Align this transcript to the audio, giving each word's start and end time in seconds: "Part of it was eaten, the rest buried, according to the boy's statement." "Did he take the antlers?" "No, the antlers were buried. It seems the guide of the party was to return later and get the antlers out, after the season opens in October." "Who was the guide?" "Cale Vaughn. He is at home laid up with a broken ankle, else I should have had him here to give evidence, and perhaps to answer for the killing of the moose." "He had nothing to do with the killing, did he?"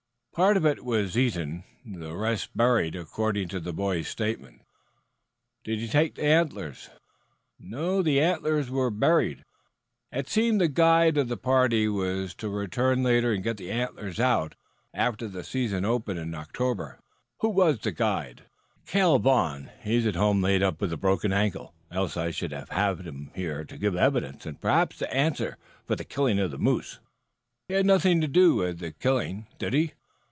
"Part 0.33 0.55
of 0.55 0.65
it 0.65 0.85
was 0.85 1.17
eaten, 1.17 1.65
the 1.85 2.15
rest 2.15 2.55
buried, 2.55 2.95
according 2.95 3.49
to 3.49 3.59
the 3.59 3.73
boy's 3.73 4.07
statement." 4.07 4.61
"Did 5.65 5.79
he 5.79 5.89
take 5.89 6.15
the 6.15 6.23
antlers?" 6.23 6.89
"No, 7.59 8.01
the 8.01 8.21
antlers 8.21 8.69
were 8.69 8.89
buried. 8.89 9.43
It 10.09 10.29
seems 10.29 10.59
the 10.59 10.69
guide 10.69 11.17
of 11.17 11.27
the 11.27 11.35
party 11.35 11.89
was 11.89 12.33
to 12.35 12.47
return 12.47 13.03
later 13.03 13.33
and 13.33 13.43
get 13.43 13.57
the 13.57 13.69
antlers 13.71 14.21
out, 14.21 14.55
after 14.93 15.27
the 15.27 15.43
season 15.43 15.83
opens 15.83 16.21
in 16.21 16.33
October." 16.33 17.01
"Who 17.41 17.49
was 17.49 17.79
the 17.79 17.91
guide?" 17.91 18.43
"Cale 18.87 19.19
Vaughn. 19.19 19.69
He 19.83 19.97
is 19.97 20.05
at 20.05 20.15
home 20.15 20.41
laid 20.41 20.63
up 20.63 20.79
with 20.79 20.93
a 20.93 20.97
broken 20.97 21.33
ankle, 21.33 21.73
else 21.91 22.15
I 22.15 22.31
should 22.31 22.53
have 22.53 22.69
had 22.69 23.01
him 23.01 23.31
here 23.35 23.65
to 23.65 23.77
give 23.77 23.97
evidence, 23.97 24.45
and 24.45 24.61
perhaps 24.61 24.97
to 24.99 25.13
answer 25.13 25.57
for 25.85 25.97
the 25.97 26.05
killing 26.05 26.39
of 26.39 26.51
the 26.51 26.57
moose." 26.57 26.99
"He 27.67 27.73
had 27.73 27.85
nothing 27.85 28.21
to 28.21 28.29
do 28.29 28.55
with 28.55 28.79
the 28.79 28.93
killing, 28.93 29.47
did 29.59 29.73
he?" 29.73 29.91